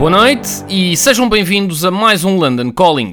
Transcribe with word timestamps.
Boa 0.00 0.10
noite 0.10 0.48
e 0.66 0.96
sejam 0.96 1.28
bem-vindos 1.28 1.84
a 1.84 1.90
mais 1.90 2.24
um 2.24 2.38
London 2.38 2.72
Calling. 2.72 3.12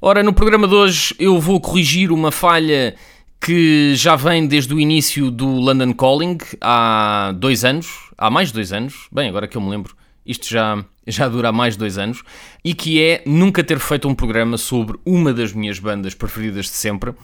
Ora, 0.00 0.20
no 0.20 0.32
programa 0.32 0.66
de 0.66 0.74
hoje 0.74 1.14
eu 1.16 1.38
vou 1.38 1.60
corrigir 1.60 2.10
uma 2.10 2.32
falha 2.32 2.96
que 3.40 3.94
já 3.94 4.16
vem 4.16 4.48
desde 4.48 4.74
o 4.74 4.80
início 4.80 5.30
do 5.30 5.46
London 5.46 5.92
Calling 5.94 6.38
há 6.60 7.32
dois 7.36 7.64
anos, 7.64 8.10
há 8.18 8.28
mais 8.28 8.48
de 8.48 8.54
dois 8.54 8.72
anos, 8.72 9.06
bem, 9.12 9.28
agora 9.28 9.46
que 9.46 9.56
eu 9.56 9.60
me 9.60 9.70
lembro, 9.70 9.94
isto 10.26 10.48
já, 10.50 10.84
já 11.06 11.28
dura 11.28 11.50
há 11.50 11.52
mais 11.52 11.74
de 11.74 11.78
dois 11.78 11.96
anos, 11.96 12.24
e 12.64 12.74
que 12.74 13.00
é 13.00 13.22
nunca 13.24 13.62
ter 13.62 13.78
feito 13.78 14.08
um 14.08 14.14
programa 14.16 14.58
sobre 14.58 14.98
uma 15.06 15.32
das 15.32 15.52
minhas 15.52 15.78
bandas 15.78 16.14
preferidas 16.14 16.64
de 16.64 16.72
sempre, 16.72 17.14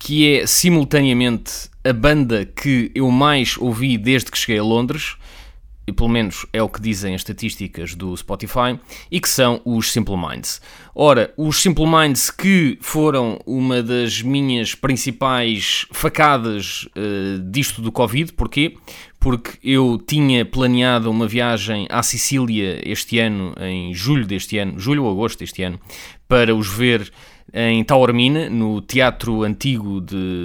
que 0.00 0.34
é 0.34 0.46
simultaneamente 0.48 1.70
a 1.84 1.92
banda 1.92 2.44
que 2.44 2.90
eu 2.92 3.08
mais 3.08 3.56
ouvi 3.56 3.96
desde 3.96 4.32
que 4.32 4.38
cheguei 4.38 4.58
a 4.58 4.64
Londres, 4.64 5.14
e 5.90 5.92
pelo 5.92 6.08
menos 6.08 6.46
é 6.52 6.62
o 6.62 6.68
que 6.68 6.80
dizem 6.80 7.16
as 7.16 7.22
estatísticas 7.22 7.96
do 7.96 8.16
Spotify, 8.16 8.78
e 9.10 9.20
que 9.20 9.28
são 9.28 9.60
os 9.64 9.90
Simple 9.90 10.16
Minds. 10.16 10.62
Ora, 10.94 11.34
os 11.36 11.60
Simple 11.60 11.84
Minds 11.84 12.30
que 12.30 12.78
foram 12.80 13.40
uma 13.44 13.82
das 13.82 14.22
minhas 14.22 14.72
principais 14.72 15.84
facadas 15.90 16.88
eh, 16.94 17.40
disto 17.50 17.82
do 17.82 17.90
Covid, 17.90 18.32
porquê? 18.34 18.76
Porque 19.18 19.58
eu 19.64 20.00
tinha 20.06 20.44
planeado 20.44 21.10
uma 21.10 21.26
viagem 21.26 21.88
à 21.90 22.04
Sicília 22.04 22.80
este 22.84 23.18
ano, 23.18 23.52
em 23.60 23.92
julho 23.92 24.24
deste 24.26 24.58
ano, 24.58 24.78
julho 24.78 25.04
ou 25.04 25.10
agosto 25.10 25.40
deste 25.40 25.60
ano, 25.64 25.80
para 26.28 26.54
os 26.54 26.68
ver 26.68 27.10
em 27.52 27.82
Taormina, 27.82 28.48
no 28.48 28.80
Teatro 28.80 29.42
Antigo 29.42 30.00
de 30.00 30.38